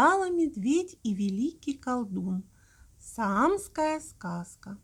Тала 0.00 0.30
медведь 0.30 0.98
и 1.02 1.12
великий 1.12 1.74
колдун. 1.74 2.44
Саамская 2.98 4.00
сказка. 4.00 4.78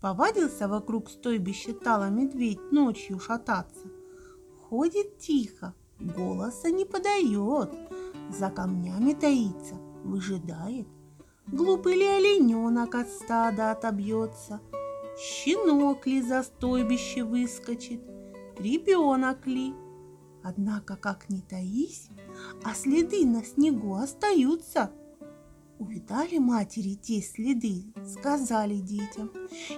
Повадился 0.00 0.66
вокруг 0.66 1.08
стойбища 1.08 1.72
Тала 1.72 2.10
медведь 2.10 2.72
ночью 2.72 3.20
шататься. 3.20 3.86
Ходит 4.68 5.20
тихо, 5.20 5.72
голоса 6.00 6.72
не 6.72 6.84
подает, 6.84 7.70
за 8.36 8.50
камнями 8.50 9.12
таится, 9.12 9.76
выжидает. 10.02 10.88
Глупый 11.46 11.94
ли 11.94 12.06
олененок 12.08 12.96
от 12.96 13.08
стада 13.08 13.70
отобьется, 13.70 14.60
щенок 15.16 16.08
ли 16.08 16.22
за 16.22 16.42
стойбище 16.42 17.22
выскочит, 17.22 18.00
ребенок 18.58 19.46
ли. 19.46 19.72
Однако, 20.42 20.96
как 20.96 21.30
ни 21.30 21.40
таись, 21.40 22.08
а 22.64 22.74
следы 22.74 23.24
на 23.26 23.44
снегу 23.44 23.94
остаются. 23.94 24.90
Увидали 25.78 26.38
матери 26.38 26.94
те 26.94 27.22
следы, 27.22 27.84
сказали 28.04 28.76
детям. 28.76 29.30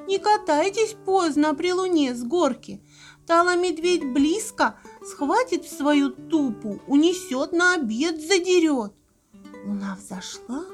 Не 0.06 0.18
катайтесь 0.18 0.96
поздно 1.04 1.54
при 1.54 1.73
луне 1.74 2.15
с 2.15 2.23
горки. 2.24 2.82
Тала 3.27 3.54
медведь 3.56 4.10
близко, 4.10 4.77
схватит 5.04 5.65
в 5.65 5.77
свою 5.77 6.10
тупу, 6.10 6.80
унесет 6.87 7.52
на 7.52 7.74
обед, 7.74 8.18
задерет. 8.20 8.95
Луна 9.66 9.96
взошла, 9.96 10.65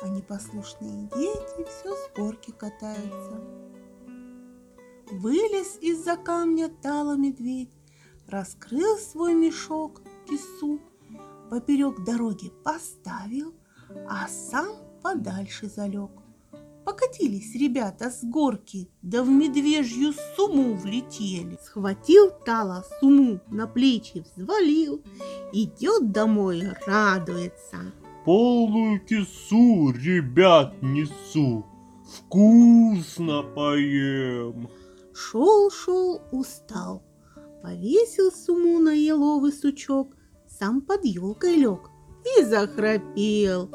а 0.00 0.08
непослушные 0.08 1.08
дети 1.14 1.68
все 1.68 1.94
с 1.94 2.10
горки 2.16 2.50
катаются. 2.50 3.40
Вылез 5.10 5.76
из-за 5.82 6.16
камня 6.16 6.70
Тала 6.82 7.16
медведь, 7.16 7.68
раскрыл 8.26 8.96
свой 8.96 9.34
мешок, 9.34 10.00
кису, 10.26 10.80
поперек 11.52 12.02
дороги 12.02 12.50
поставил, 12.64 13.52
а 14.08 14.26
сам 14.26 14.74
подальше 15.02 15.68
залег. 15.68 16.10
Покатились 16.86 17.54
ребята 17.54 18.10
с 18.10 18.24
горки, 18.24 18.88
да 19.02 19.22
в 19.22 19.28
медвежью 19.28 20.14
суму 20.34 20.72
влетели. 20.72 21.58
Схватил 21.62 22.30
Тала 22.46 22.86
суму, 22.98 23.38
на 23.48 23.66
плечи 23.66 24.24
взвалил, 24.34 25.02
идет 25.52 26.10
домой, 26.10 26.62
радуется. 26.86 27.92
Полную 28.24 29.04
кису, 29.04 29.92
ребят, 29.92 30.74
несу, 30.80 31.66
вкусно 32.16 33.42
поем. 33.42 34.70
Шел-шел, 35.12 36.22
устал, 36.32 37.02
повесил 37.62 38.32
суму 38.32 38.78
на 38.78 38.94
еловый 38.94 39.52
сучок, 39.52 40.16
сам 40.62 40.80
под 40.80 41.04
елкой 41.04 41.56
лег 41.56 41.90
и 42.38 42.44
захрапел. 42.44 43.68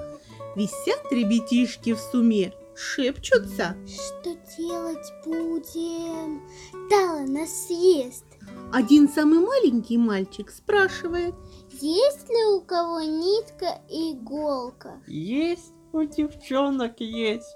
Висят 0.56 1.12
ребятишки 1.12 1.94
в 1.94 2.00
суме, 2.00 2.54
шепчутся. 2.78 3.76
Что 3.86 4.34
делать 4.58 5.12
будем? 5.26 6.42
Тала 6.90 7.28
нас 7.28 7.68
съест. 7.68 8.24
Один 8.72 9.10
самый 9.10 9.40
маленький 9.40 9.98
мальчик 9.98 10.50
спрашивает. 10.50 11.36
Есть 11.74 12.30
ли 12.30 12.46
у 12.56 12.62
кого 12.62 13.02
нитка 13.02 13.82
и 13.90 14.14
иголка? 14.14 15.02
Есть, 15.08 15.74
у 15.92 16.04
девчонок 16.04 17.02
есть. 17.02 17.54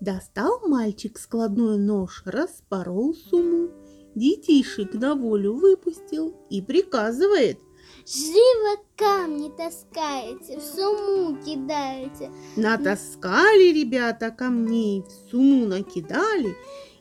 Достал 0.00 0.58
мальчик 0.66 1.20
складной 1.20 1.78
нож, 1.78 2.24
распорол 2.24 3.14
сумму, 3.14 3.70
детишек 4.16 4.92
на 4.94 5.14
волю 5.14 5.54
выпустил 5.54 6.34
и 6.50 6.60
приказывает– 6.60 7.60
Живо 8.06 8.82
камни 8.96 9.50
таскаете, 9.56 10.58
в 10.58 10.62
сумму 10.62 11.36
кидаете. 11.44 12.30
Натаскали 12.56 13.72
ребята 13.72 14.30
камней, 14.30 15.02
в 15.02 15.30
сумму 15.30 15.66
накидали, 15.66 16.56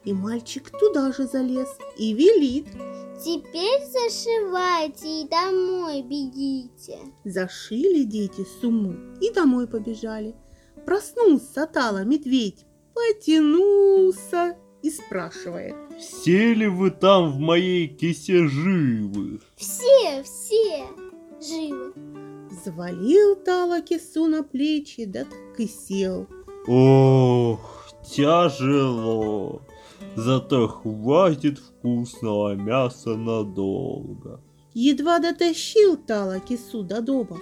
и 0.06 0.14
мальчик 0.14 0.70
туда 0.70 1.12
же 1.12 1.26
залез 1.26 1.70
и 1.98 2.14
велит. 2.14 2.68
Теперь 3.24 3.82
зашивайте 3.86 5.22
и 5.22 5.28
домой 5.28 6.02
бегите. 6.02 7.00
Зашили 7.24 8.04
дети 8.04 8.46
сумму 8.62 8.96
и 9.22 9.32
домой 9.32 9.68
побежали. 9.68 10.36
Проснулся 10.86 11.68
Тала 11.68 12.04
медведь, 12.04 12.66
потянулся 12.94 14.58
и 14.84 14.90
спрашивает. 14.90 15.76
Все 16.00 16.54
ли 16.54 16.68
вы 16.68 16.92
там 16.92 17.32
в 17.32 17.40
моей 17.40 17.88
кисе 17.88 18.48
живы? 18.48 19.40
Все, 19.56 20.24
все 20.24 20.88
живы. 21.40 21.94
Завалил 22.64 23.36
Тала 23.36 23.82
кису 23.82 24.28
на 24.28 24.44
плечи, 24.44 25.06
да 25.06 25.24
так 25.24 25.60
и 25.60 25.68
сел. 25.68 26.28
Ох, 26.68 27.90
тяжело. 28.04 29.62
Зато 30.16 30.68
хватит 30.68 31.60
вкусного 31.60 32.56
мяса 32.56 33.16
надолго. 33.16 34.42
Едва 34.74 35.20
дотащил 35.20 35.98
Тала 35.98 36.40
кису 36.40 36.84
до 36.84 37.02
дома, 37.02 37.40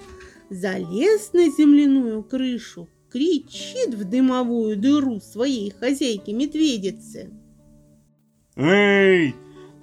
залез 0.50 1.34
на 1.34 1.50
земляную 1.50 2.24
крышу, 2.24 2.88
кричит 3.12 3.94
в 3.94 4.04
дымовую 4.10 4.78
дыру 4.78 5.20
своей 5.20 5.72
хозяйки-медведицы. 5.72 7.32
Эй, 8.56 9.36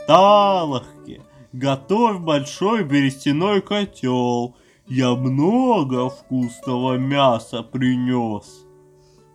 Талахки, 0.06 1.22
готовь 1.52 2.20
большой 2.20 2.84
берестяной 2.84 3.60
котел. 3.62 4.56
Я 4.86 5.14
много 5.14 6.08
вкусного 6.10 6.96
мяса 6.96 7.62
принес. 7.62 8.66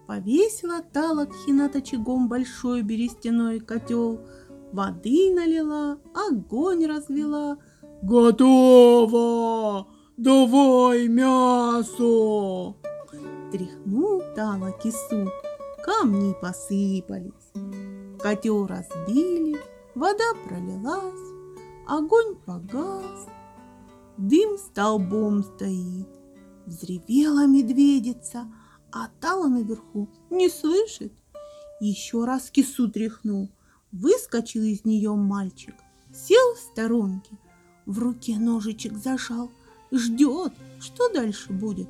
Повесила 0.07 0.81
Талакхи 0.81 1.51
над 1.51 1.75
очагом 1.75 2.27
большой 2.27 2.81
берестяной 2.83 3.59
котел, 3.59 4.19
воды 4.71 5.33
налила, 5.33 5.97
огонь 6.13 6.85
развела. 6.85 7.57
Готово! 8.01 9.87
Давай 10.17 11.07
мясо! 11.07 12.75
Тряхнул 13.51 14.21
Тала 14.33 14.71
кису, 14.71 15.29
камни 15.83 16.33
посыпались. 16.41 17.51
Котел 18.21 18.65
разбили, 18.65 19.59
вода 19.93 20.23
пролилась, 20.45 21.33
огонь 21.85 22.35
погас, 22.45 23.27
дым 24.17 24.57
столбом 24.57 25.43
стоит. 25.43 26.07
Взревела 26.65 27.45
медведица, 27.45 28.49
а 28.89 29.09
Тала 29.19 29.47
наверху 29.47 30.07
не 30.29 30.47
слышит. 30.47 31.11
Еще 31.81 32.23
раз 32.23 32.51
кису 32.51 32.89
тряхнул, 32.89 33.49
выскочил 33.91 34.63
из 34.63 34.85
нее 34.85 35.13
мальчик, 35.13 35.75
сел 36.13 36.55
в 36.55 36.59
сторонке, 36.59 37.37
в 37.85 37.99
руке 37.99 38.37
ножичек 38.37 38.97
зажал, 38.97 39.51
ждет, 39.91 40.53
что 40.79 41.11
дальше 41.11 41.51
будет. 41.51 41.89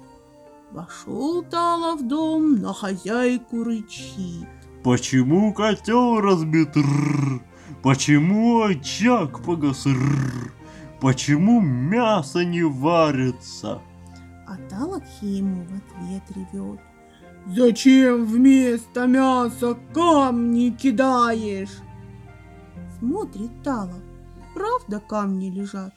Вошел 0.71 1.43
Тала 1.43 1.97
в 1.97 2.07
дом, 2.07 2.61
на 2.61 2.73
хозяйку 2.73 3.63
рычит. 3.63 4.47
Почему 4.83 5.53
котел 5.53 6.21
разбит? 6.21 6.75
Почему 7.83 8.63
очаг 8.63 9.43
погас? 9.43 9.85
Почему 11.01 11.59
мясо 11.59 12.45
не 12.45 12.63
варится? 12.63 13.81
А 14.47 14.55
Талакхи 14.69 15.25
ему 15.25 15.65
в 15.65 15.75
ответ 15.75 16.23
ревет. 16.35 16.79
Зачем 17.47 18.25
вместо 18.25 19.07
мяса 19.07 19.77
камни 19.93 20.69
кидаешь? 20.69 21.81
Смотрит 22.97 23.51
Тала, 23.63 23.99
правда 24.53 25.01
камни 25.01 25.49
лежат. 25.49 25.93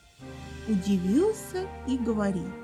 Удивился 0.66 1.68
и 1.86 1.96
говорит. 1.96 2.63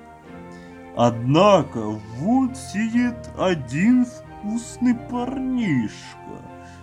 Однако 0.96 1.80
вот 2.18 2.56
сидит 2.56 3.14
один 3.38 4.04
вкусный 4.04 4.94
парнишка. 4.94 5.94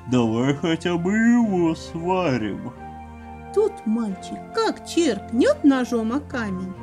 Давай 0.10 0.56
хотя 0.56 0.98
бы 0.98 1.12
его 1.12 1.76
сварим. 1.76 2.74
Тут 3.54 3.74
мальчик 3.86 4.38
как 4.54 4.86
черкнет 4.86 5.64
ножом 5.64 6.14
о 6.14 6.20
камень, 6.20 6.74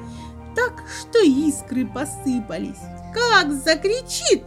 так 0.55 0.85
что 0.89 1.23
искры 1.25 1.87
посыпались, 1.87 2.83
как 3.13 3.53
закричит. 3.53 4.45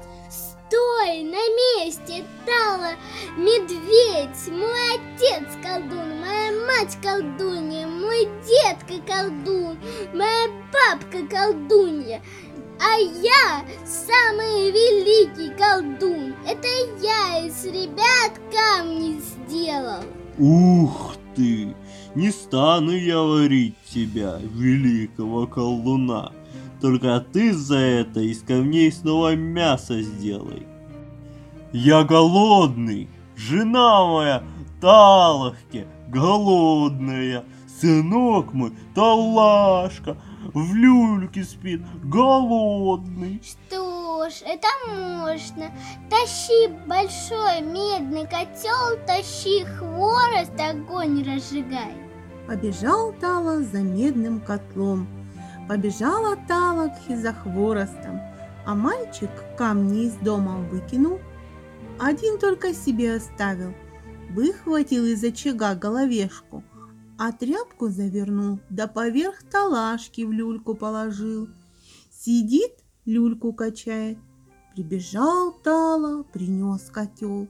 Стой 0.78 1.24
на 1.24 1.38
месте, 1.58 2.24
Тала, 2.46 2.92
медведь, 3.36 4.48
мой 4.52 4.96
отец 4.96 5.48
колдун, 5.64 6.20
моя 6.20 6.52
мать 6.68 6.98
колдунья, 7.02 7.88
мой 7.88 8.28
дедка 8.46 9.02
колдун, 9.12 9.78
моя 10.14 10.48
бабка 10.72 11.26
колдунья. 11.28 12.22
А 12.80 12.98
я 13.00 13.66
самый 13.86 14.72
великий 14.72 15.50
колдун. 15.58 16.36
Это 16.46 16.68
я 17.02 17.48
из 17.48 17.66
ребят 17.66 18.40
камни 18.52 19.20
сделал. 19.20 20.04
Ух 20.38 21.16
ты! 21.36 21.76
Не 22.14 22.30
стану 22.30 22.92
я 22.92 23.22
варить 23.22 23.76
тебя, 23.90 24.40
великого 24.42 25.48
колдуна. 25.48 26.32
Только 26.82 27.20
ты 27.20 27.54
за 27.54 27.78
это 27.78 28.20
из 28.20 28.42
камней 28.44 28.92
снова 28.92 29.36
мясо 29.36 30.02
сделай. 30.02 30.68
Я 31.74 32.04
голодный, 32.04 33.10
жена 33.36 34.06
моя 34.06 34.44
Талахке 34.80 35.88
голодная, 36.08 37.44
сынок 37.82 38.54
мой 38.54 38.74
Талашка 38.94 40.18
в 40.54 40.74
люльке 40.74 41.44
спит 41.44 41.82
голодный. 42.04 43.42
Что 43.44 44.30
ж, 44.30 44.34
это 44.46 44.68
можно. 44.88 45.72
Тащи 46.10 46.68
большой 46.86 47.62
медный 47.62 48.28
котел, 48.28 48.98
тащи 49.06 49.66
хворост, 49.66 50.60
огонь 50.60 51.24
разжигай. 51.24 51.94
Побежал 52.48 53.14
Тала 53.14 53.62
за 53.62 53.80
медным 53.80 54.40
котлом. 54.40 55.17
Побежала 55.68 56.38
Талакхи 56.48 57.16
за 57.16 57.34
хворостом, 57.34 58.22
а 58.66 58.74
мальчик 58.74 59.30
камни 59.58 60.06
из 60.06 60.14
дома 60.16 60.60
выкинул. 60.60 61.20
Один 62.00 62.40
только 62.40 62.74
себе 62.74 63.16
оставил. 63.16 63.74
Выхватил 64.30 65.06
из 65.06 65.24
очага 65.24 65.76
головешку, 65.76 66.64
а 67.18 67.32
тряпку 67.32 67.90
завернул, 67.90 68.60
да 68.70 68.88
поверх 68.88 69.44
талашки 69.44 70.22
в 70.22 70.32
люльку 70.32 70.76
положил. 70.76 71.50
Сидит, 72.12 72.72
люльку 73.06 73.54
качает. 73.54 74.18
Прибежал 74.76 75.54
Тала, 75.64 76.24
принес 76.24 76.90
котел. 76.92 77.48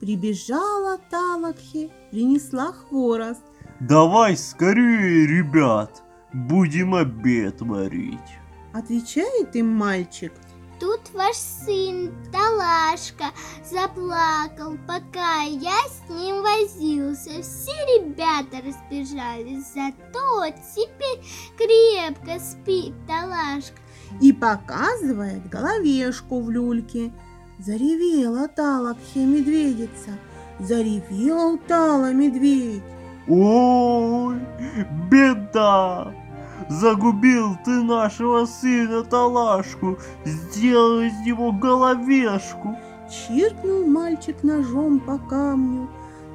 Прибежала 0.00 0.98
Талакхи, 1.10 1.90
принесла 2.10 2.72
хворост. 2.72 3.42
Давай 3.80 4.36
скорее, 4.36 5.26
ребят, 5.26 6.02
будем 6.32 6.94
обед 6.94 7.60
варить. 7.60 8.18
Отвечает 8.72 9.54
им 9.56 9.68
мальчик. 9.74 10.32
Тут 10.78 11.00
ваш 11.12 11.36
сын 11.36 12.10
Талашка 12.32 13.26
заплакал, 13.70 14.78
пока 14.86 15.42
я 15.42 15.78
с 15.88 16.08
ним 16.08 16.42
возился. 16.42 17.42
Все 17.42 17.72
ребята 17.98 18.58
разбежались, 18.64 19.74
зато 19.74 20.46
теперь 20.74 21.22
крепко 21.58 22.40
спит 22.40 22.94
Талашка. 23.06 23.76
и 24.22 24.32
показывает 24.32 25.48
головешку 25.50 26.40
в 26.40 26.50
люльке. 26.50 27.12
Заревела 27.58 28.48
Талакхи 28.48 29.18
медведица, 29.18 30.12
заревел 30.60 31.58
Тала 31.58 32.10
медведь. 32.14 32.82
Ой, 33.28 34.36
беда! 35.10 36.14
Загубил 36.70 37.56
ты 37.64 37.82
нашего 37.82 38.46
сына 38.46 39.02
Талашку, 39.02 39.98
сделал 40.24 41.00
из 41.00 41.18
него 41.26 41.50
головешку. 41.50 42.78
Чиркнул 43.10 43.84
мальчик 43.86 44.44
ножом 44.44 45.00
по 45.00 45.18
камню, 45.18 45.90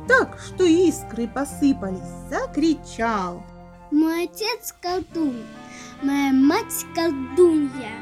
так 0.10 0.38
что 0.38 0.66
искры 0.66 1.30
посыпались, 1.30 2.02
закричал. 2.30 3.44
Мой 3.92 4.26
отец 4.26 4.76
колдун, 4.82 5.38
моя 6.04 6.34
мать 6.34 6.86
колдунья, 6.94 7.94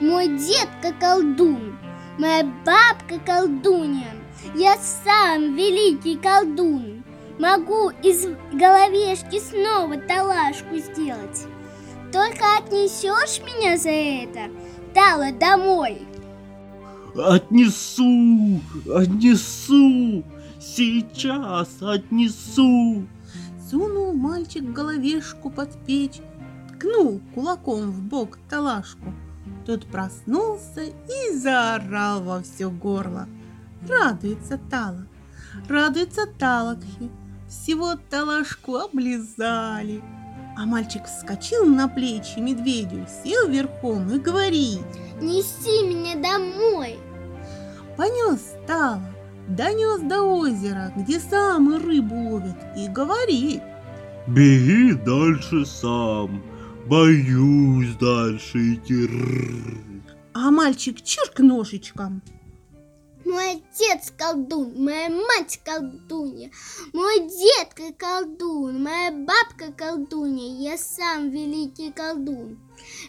мой 0.00 0.28
дедка 0.28 0.92
колдун, 1.00 1.76
моя 2.16 2.44
бабка 2.64 3.18
колдунья. 3.26 4.12
Я 4.54 4.76
сам 4.76 5.56
великий 5.56 6.16
колдун. 6.16 7.02
Могу 7.40 7.90
из 8.04 8.24
головешки 8.52 9.40
снова 9.40 9.96
талашку 9.96 10.76
сделать. 10.76 11.46
Только 12.12 12.58
отнесешь 12.58 13.40
меня 13.42 13.78
за 13.78 13.88
это, 13.88 14.52
Тала, 14.92 15.32
домой. 15.32 16.02
Отнесу, 17.16 18.60
отнесу, 18.94 20.22
сейчас 20.60 21.68
отнесу. 21.80 23.06
Сунул 23.70 24.12
мальчик 24.12 24.62
головешку 24.62 25.48
под 25.48 25.70
печь, 25.86 26.20
ткнул 26.74 27.22
кулаком 27.34 27.90
в 27.90 28.02
бок 28.02 28.38
талашку. 28.50 29.14
Тот 29.64 29.86
проснулся 29.86 30.82
и 30.82 31.34
заорал 31.34 32.22
во 32.22 32.42
все 32.42 32.68
горло. 32.68 33.26
Радуется 33.88 34.58
Тала, 34.70 35.06
радуется 35.66 36.26
Талакхи. 36.38 37.10
Всего 37.48 37.94
талашку 38.10 38.76
облизали. 38.76 40.02
А 40.56 40.66
мальчик 40.66 41.06
вскочил 41.06 41.64
на 41.64 41.88
плечи 41.88 42.38
медведю, 42.38 43.06
сел 43.24 43.48
верхом 43.48 44.10
и 44.14 44.18
говорит. 44.18 44.80
Неси 45.20 45.86
меня 45.86 46.14
домой. 46.16 46.98
Понес 47.96 48.54
Тала, 48.66 49.02
донес 49.48 50.00
до 50.00 50.22
озера, 50.22 50.92
где 50.96 51.20
сам 51.20 51.74
и 51.74 51.78
рыбу 51.78 52.14
ловят, 52.14 52.56
и 52.76 52.88
говорит. 52.88 53.62
Беги 54.26 54.92
дальше 54.92 55.66
сам, 55.66 56.42
боюсь 56.86 57.94
дальше 57.96 58.74
идти. 58.74 59.08
А 60.34 60.50
мальчик 60.50 61.02
чирк 61.02 61.38
ножичком. 61.38 62.22
Мой 63.24 63.62
отец 63.72 64.12
колдун, 64.16 64.72
моя 64.84 65.08
мать 65.10 65.60
колдунья, 65.64 66.50
мой 66.92 67.20
дедка 67.28 67.92
колдун, 67.96 68.82
моя 68.82 69.10
бабка 69.12 69.72
колдунья, 69.72 70.70
я 70.72 70.78
сам 70.78 71.30
великий 71.30 71.92
колдун. 71.92 72.58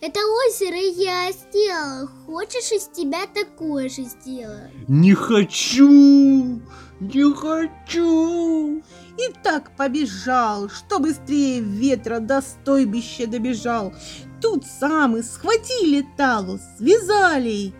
Это 0.02 0.20
озеро 0.20 0.78
я 0.78 1.32
сделала, 1.32 2.08
хочешь 2.26 2.72
из 2.72 2.88
тебя 2.88 3.26
такое 3.28 3.90
же 3.90 4.04
сделаю? 4.04 4.72
Не 4.88 5.14
хочу, 5.14 6.62
не 7.00 7.34
хочу. 7.34 8.82
И 9.18 9.34
так 9.44 9.76
побежал, 9.76 10.70
что 10.70 11.00
быстрее 11.00 11.60
ветра 11.60 12.20
до 12.20 12.42
стойбища 12.42 13.28
добежал. 13.28 13.94
Тут 14.42 14.66
самы 14.66 15.24
схватили 15.24 16.06
Талу, 16.18 16.60
связали. 16.78 17.74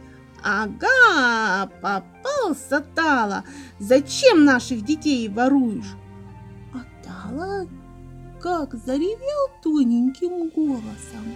Ага, 0.44 1.72
попался 2.44 2.84
Тала. 2.96 3.44
Зачем 3.80 4.46
наших 4.46 4.84
детей 4.84 5.30
воруешь? 5.30 5.96
А 6.74 6.80
Тала 7.04 7.68
как 8.42 8.74
заревел 8.74 9.50
тоненьким 9.62 10.50
голосом. 10.50 11.36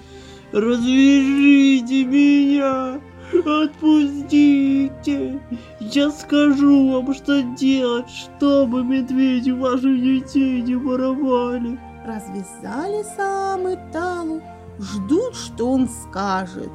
Развяжите 0.51 2.03
меня, 2.05 2.99
отпустите. 3.45 5.39
Я 5.79 6.11
скажу 6.11 6.91
вам, 6.91 7.13
что 7.13 7.41
делать, 7.41 8.09
чтобы 8.09 8.83
медведи 8.83 9.51
ваших 9.51 10.01
детей 10.01 10.61
не 10.61 10.75
воровали. 10.75 11.79
Развязали 12.05 13.03
самы 13.15 13.77
Талу, 13.93 14.41
ждут, 14.79 15.35
что 15.35 15.71
он 15.71 15.89
скажет. 15.89 16.71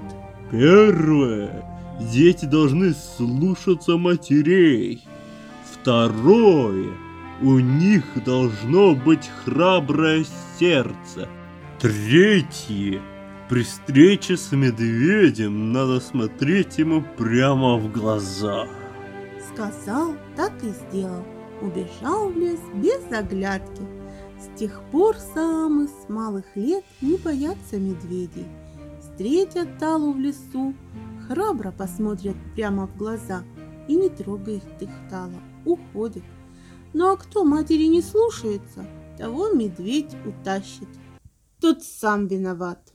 Первое. 0.51 1.72
Дети 2.11 2.45
должны 2.45 2.95
слушаться 2.95 3.97
матерей. 3.97 5.05
Второе. 5.71 6.91
У 7.41 7.59
них 7.59 8.05
должно 8.25 8.95
быть 8.95 9.31
храброе 9.45 10.25
сердце. 10.59 11.29
Третье. 11.81 13.01
При 13.49 13.63
встрече 13.65 14.37
с 14.37 14.53
медведем 14.53 15.73
надо 15.73 16.01
смотреть 16.01 16.79
ему 16.79 17.03
прямо 17.19 17.77
в 17.77 17.93
глаза. 17.93 18.67
Сказал, 19.53 20.15
так 20.37 20.53
и 20.63 20.69
сделал. 20.69 21.25
Убежал 21.61 22.31
в 22.31 22.39
лес 22.39 22.61
без 22.75 23.03
оглядки. 23.13 23.83
С 24.41 24.59
тех 24.59 24.81
пор 24.91 25.17
самы 25.35 25.89
с 25.89 26.09
малых 26.09 26.45
лет 26.55 26.85
не 27.01 27.17
боятся 27.17 27.77
медведей. 27.77 28.47
Встретят 29.01 29.79
Талу 29.79 30.13
в 30.13 30.19
лесу, 30.19 30.75
храбро 31.27 31.73
посмотрят 31.73 32.37
прямо 32.55 32.87
в 32.87 32.97
глаза 32.97 33.43
и 33.89 33.97
не 33.97 34.09
трогает 34.09 34.65
их 34.81 34.91
Тала, 35.11 35.41
уходит. 35.65 36.25
Ну 36.93 37.13
а 37.13 37.17
кто 37.17 37.45
матери 37.45 37.85
не 37.85 38.03
слушается, 38.03 38.87
того 39.19 39.53
медведь 39.53 40.15
утащит. 40.27 40.89
Тот 41.61 41.83
сам 41.83 42.27
виноват. 42.27 42.92